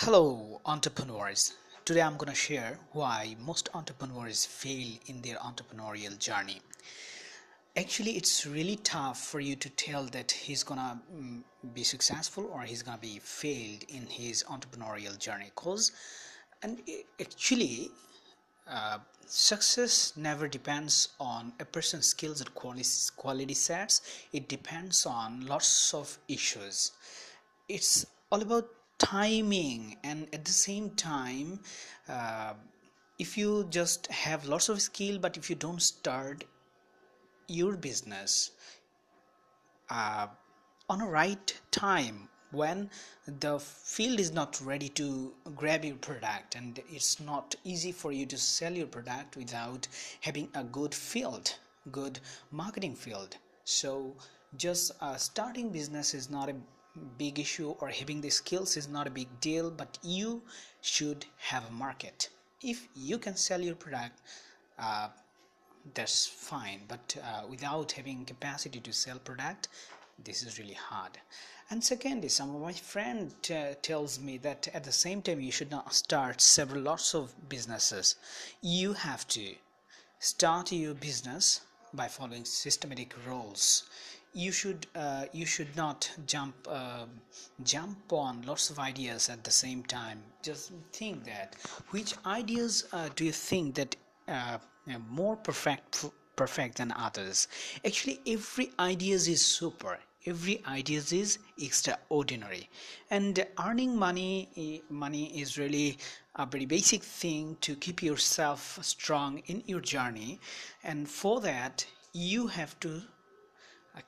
Hello, 0.00 0.60
entrepreneurs. 0.66 1.54
Today 1.86 2.02
I'm 2.02 2.18
going 2.18 2.28
to 2.28 2.34
share 2.34 2.78
why 2.92 3.34
most 3.40 3.70
entrepreneurs 3.72 4.44
fail 4.44 4.98
in 5.06 5.22
their 5.22 5.36
entrepreneurial 5.36 6.18
journey. 6.18 6.60
Actually, 7.74 8.10
it's 8.18 8.46
really 8.46 8.76
tough 8.76 9.18
for 9.18 9.40
you 9.40 9.56
to 9.56 9.70
tell 9.70 10.04
that 10.04 10.30
he's 10.30 10.62
going 10.62 10.80
to 10.80 10.98
mm, 11.10 11.42
be 11.72 11.82
successful 11.82 12.46
or 12.52 12.60
he's 12.60 12.82
going 12.82 12.98
to 12.98 13.00
be 13.00 13.18
failed 13.20 13.84
in 13.88 14.06
his 14.06 14.44
entrepreneurial 14.50 15.18
journey 15.18 15.50
cause 15.54 15.92
and 16.62 16.82
actually 17.18 17.88
uh, 18.68 18.98
success 19.26 20.12
never 20.14 20.46
depends 20.46 21.08
on 21.18 21.54
a 21.58 21.64
person's 21.64 22.06
skills 22.06 22.42
quality, 22.54 22.84
quality 23.16 23.54
sets 23.54 24.02
it 24.34 24.46
depends 24.46 25.06
on 25.06 25.46
lots 25.46 25.94
of 25.94 26.18
issues 26.28 26.92
it's 27.68 28.04
all 28.30 28.42
about 28.42 28.68
timing. 28.98 29.96
And 30.04 30.28
at 30.32 30.44
the 30.44 30.52
same 30.52 30.90
time 30.90 31.60
uh, 32.08 32.54
if 33.18 33.36
you 33.38 33.66
just 33.70 34.06
have 34.08 34.46
lots 34.46 34.68
of 34.68 34.80
skill 34.80 35.18
but 35.18 35.36
if 35.36 35.48
you 35.48 35.56
don't 35.56 35.80
start 35.80 36.44
your 37.48 37.76
business 37.76 38.50
uh, 39.90 40.26
on 40.88 41.00
a 41.00 41.06
right 41.06 41.58
time 41.70 42.28
when 42.50 42.88
the 43.40 43.58
field 43.58 44.20
is 44.20 44.32
not 44.32 44.60
ready 44.64 44.88
to 44.88 45.32
grab 45.56 45.84
your 45.84 45.96
product 45.96 46.54
and 46.54 46.80
it's 46.90 47.20
not 47.20 47.54
easy 47.64 47.92
for 47.92 48.12
you 48.12 48.24
to 48.26 48.36
sell 48.38 48.72
your 48.72 48.86
product 48.86 49.36
without 49.36 49.86
having 50.20 50.48
a 50.54 50.62
good 50.64 50.94
field 50.94 51.54
good 51.92 52.18
marketing 52.50 52.94
field. 52.94 53.36
So 53.64 54.14
just 54.56 54.92
uh, 55.00 55.16
starting 55.16 55.70
business 55.70 56.14
is 56.14 56.30
not 56.30 56.48
a 56.48 56.54
big 57.18 57.38
issue 57.38 57.70
or 57.80 57.88
having 57.88 58.20
the 58.20 58.30
skills 58.30 58.76
is 58.76 58.88
not 58.88 59.06
a 59.06 59.10
big 59.10 59.28
deal 59.40 59.70
but 59.70 59.98
you 60.02 60.42
should 60.80 61.26
have 61.38 61.66
a 61.68 61.72
market. 61.72 62.28
If 62.62 62.88
you 62.94 63.18
can 63.18 63.36
sell 63.36 63.60
your 63.60 63.74
product 63.74 64.20
uh, 64.78 65.08
that's 65.94 66.26
fine 66.26 66.80
but 66.88 67.16
uh, 67.22 67.46
without 67.48 67.92
having 67.92 68.24
capacity 68.24 68.80
to 68.80 68.92
sell 68.92 69.18
product 69.18 69.68
this 70.24 70.42
is 70.42 70.58
really 70.58 70.74
hard. 70.74 71.18
And 71.70 71.82
secondly 71.82 72.28
some 72.28 72.54
of 72.54 72.60
my 72.62 72.72
friend 72.72 73.34
uh, 73.50 73.74
tells 73.82 74.18
me 74.18 74.38
that 74.38 74.68
at 74.72 74.84
the 74.84 74.92
same 74.92 75.22
time 75.22 75.40
you 75.40 75.52
should 75.52 75.70
not 75.70 75.94
start 75.94 76.40
several 76.40 76.82
lots 76.82 77.14
of 77.14 77.34
businesses. 77.48 78.16
You 78.62 78.92
have 78.94 79.26
to 79.28 79.54
start 80.18 80.72
your 80.72 80.94
business 80.94 81.60
by 81.92 82.08
following 82.08 82.44
systematic 82.44 83.14
rules 83.26 83.84
you 84.36 84.52
should 84.52 84.86
uh, 84.94 85.24
you 85.32 85.46
should 85.46 85.74
not 85.76 86.10
jump 86.26 86.54
uh, 86.68 87.06
jump 87.64 88.12
on 88.12 88.42
lots 88.42 88.68
of 88.68 88.78
ideas 88.78 89.30
at 89.30 89.42
the 89.42 89.50
same 89.50 89.82
time. 89.84 90.22
Just 90.42 90.72
think 90.92 91.24
that. 91.24 91.56
Which 91.90 92.12
ideas 92.26 92.84
uh, 92.92 93.08
do 93.16 93.24
you 93.24 93.32
think 93.32 93.76
that 93.76 93.96
uh, 94.28 94.58
more 95.08 95.36
perfect 95.36 96.04
perfect 96.36 96.76
than 96.76 96.92
others? 96.92 97.48
Actually 97.84 98.20
every 98.26 98.70
ideas 98.78 99.26
is 99.26 99.40
super. 99.40 99.98
Every 100.26 100.62
ideas 100.66 101.12
is 101.14 101.38
extraordinary. 101.58 102.68
And 103.10 103.46
earning 103.64 103.96
money 103.96 104.50
eh, 104.58 104.84
money 104.90 105.40
is 105.40 105.56
really 105.56 105.96
a 106.34 106.44
very 106.44 106.66
basic 106.66 107.02
thing 107.02 107.56
to 107.62 107.74
keep 107.74 108.02
yourself 108.02 108.78
strong 108.82 109.38
in 109.46 109.62
your 109.66 109.80
journey. 109.80 110.40
And 110.84 111.08
for 111.08 111.40
that 111.40 111.86
you 112.12 112.48
have 112.48 112.78
to 112.80 113.00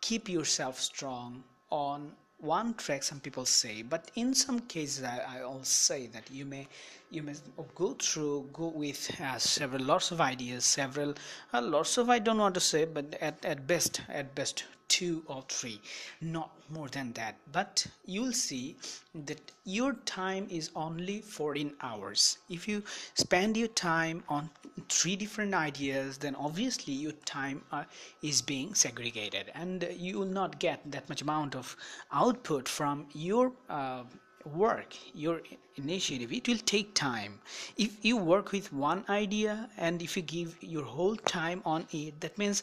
keep 0.00 0.28
yourself 0.28 0.78
strong 0.80 1.42
on 1.70 2.12
one 2.38 2.72
track 2.74 3.02
some 3.02 3.20
people 3.20 3.44
say 3.44 3.82
but 3.82 4.10
in 4.16 4.34
some 4.34 4.60
cases 4.60 5.04
i, 5.04 5.20
I 5.38 5.44
will 5.44 5.62
say 5.62 6.06
that 6.08 6.30
you 6.30 6.46
may 6.46 6.66
you 7.10 7.22
may 7.22 7.34
go 7.74 7.92
through 7.92 8.48
go 8.52 8.68
with 8.68 9.20
uh, 9.20 9.38
several 9.38 9.84
lots 9.84 10.10
of 10.10 10.20
ideas 10.20 10.64
several 10.64 11.14
uh, 11.52 11.60
lots 11.60 11.98
of 11.98 12.08
i 12.08 12.18
don't 12.18 12.38
want 12.38 12.54
to 12.54 12.60
say 12.60 12.86
but 12.86 13.14
at, 13.20 13.44
at 13.44 13.66
best 13.66 14.00
at 14.08 14.34
best 14.34 14.64
two 14.88 15.22
or 15.26 15.44
three 15.48 15.80
not 16.20 16.50
more 16.68 16.88
than 16.88 17.12
that. 17.12 17.36
But 17.52 17.86
you'll 18.04 18.32
see 18.32 18.76
that 19.14 19.40
your 19.64 19.94
time 20.04 20.46
is 20.50 20.70
only 20.74 21.20
14 21.20 21.74
hours. 21.80 22.38
If 22.48 22.68
you 22.68 22.82
spend 23.14 23.56
your 23.56 23.68
time 23.68 24.22
on 24.28 24.50
three 24.90 25.16
different 25.16 25.54
ideas 25.54 26.18
then 26.18 26.34
obviously 26.34 26.92
your 26.92 27.12
time 27.24 27.62
uh, 27.72 27.84
is 28.22 28.42
being 28.42 28.74
segregated. 28.74 29.50
And 29.54 29.88
you 29.96 30.18
will 30.18 30.26
not 30.40 30.58
get 30.58 30.80
that 30.90 31.08
much 31.08 31.22
amount 31.22 31.54
of 31.54 31.76
output 32.12 32.68
from 32.68 33.06
your 33.12 33.52
uh, 33.68 34.04
work 34.44 34.94
your 35.14 35.42
initiative. 35.76 36.32
It 36.32 36.48
will 36.48 36.58
take 36.58 36.94
time. 36.94 37.40
If 37.76 38.04
you 38.04 38.16
work 38.16 38.52
with 38.52 38.72
one 38.72 39.04
idea 39.08 39.68
and 39.76 40.02
if 40.02 40.16
you 40.16 40.22
give 40.22 40.56
your 40.60 40.84
whole 40.84 41.16
time 41.16 41.62
on 41.64 41.86
it 41.92 42.20
that 42.20 42.38
means 42.38 42.62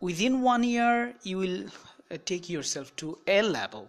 within 0.00 0.42
one 0.42 0.62
year 0.62 1.14
you 1.22 1.38
will 1.38 1.64
take 2.18 2.48
yourself 2.48 2.94
to 2.96 3.18
a 3.26 3.42
level. 3.42 3.88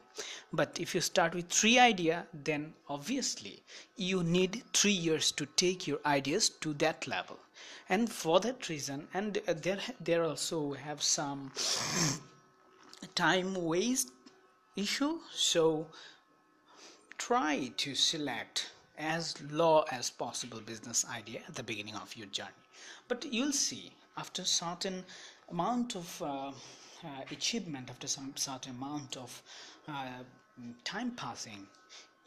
But 0.53 0.79
if 0.79 0.93
you 0.93 1.01
start 1.01 1.33
with 1.33 1.49
three 1.49 1.79
idea 1.79 2.27
then 2.33 2.73
obviously 2.89 3.63
you 3.95 4.23
need 4.23 4.63
three 4.73 4.91
years 4.91 5.31
to 5.33 5.45
take 5.45 5.87
your 5.87 5.99
ideas 6.05 6.49
to 6.61 6.73
that 6.75 7.07
level. 7.07 7.39
And 7.89 8.11
for 8.11 8.39
that 8.39 8.69
reason 8.69 9.07
and 9.13 9.39
uh, 9.47 9.53
there 9.53 9.79
there 9.99 10.23
also 10.23 10.73
have 10.73 11.01
some 11.01 11.51
time 13.15 13.53
waste 13.55 14.09
issue. 14.75 15.19
So 15.33 15.87
try 17.17 17.71
to 17.77 17.95
select 17.95 18.71
as 18.97 19.35
low 19.51 19.83
as 19.91 20.09
possible 20.09 20.59
business 20.61 21.05
idea 21.09 21.41
at 21.47 21.55
the 21.55 21.63
beginning 21.63 21.95
of 21.95 22.15
your 22.15 22.27
journey. 22.27 22.63
But 23.07 23.25
you'll 23.25 23.51
see 23.51 23.91
after 24.17 24.43
certain 24.45 25.05
amount 25.49 25.95
of 25.95 26.21
uh, 26.21 26.51
uh, 27.03 27.21
achievement 27.31 27.89
after 27.89 28.07
some 28.07 28.33
certain 28.35 28.75
amount 28.75 29.17
of 29.17 29.41
uh, 29.87 30.23
time 30.83 31.11
passing 31.11 31.67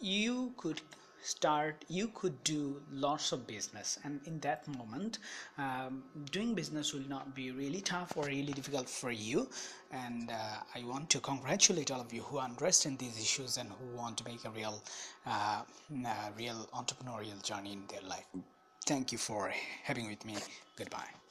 you 0.00 0.52
could 0.56 0.80
start 1.24 1.84
you 1.88 2.08
could 2.08 2.44
do 2.44 2.82
lots 2.92 3.32
of 3.32 3.46
business. 3.46 3.98
And 4.04 4.20
in 4.26 4.38
that 4.40 4.68
moment 4.68 5.18
um, 5.56 6.02
doing 6.30 6.54
business 6.54 6.92
will 6.92 7.08
not 7.08 7.34
be 7.34 7.50
really 7.50 7.80
tough 7.80 8.12
or 8.16 8.26
really 8.26 8.52
difficult 8.52 8.88
for 8.88 9.10
you. 9.10 9.48
And 9.90 10.30
uh, 10.30 10.58
i 10.74 10.84
want 10.84 11.08
to 11.10 11.20
congratulate 11.20 11.90
all 11.90 12.00
of 12.00 12.12
you 12.12 12.22
who 12.22 12.38
understand 12.38 12.98
these 12.98 13.18
issues 13.18 13.56
and 13.56 13.70
who 13.70 13.96
want 13.96 14.18
to 14.18 14.24
make 14.24 14.44
a 14.44 14.50
real 14.50 14.82
uh, 15.26 15.62
real 16.38 16.68
entrepreneurial 16.74 17.42
journey 17.42 17.72
in 17.72 17.82
their 17.88 18.06
life. 18.08 18.26
Thank 18.86 19.12
you 19.12 19.18
for 19.18 19.50
having 19.82 20.08
with 20.08 20.24
me. 20.26 20.36
Goodbye 20.76 21.23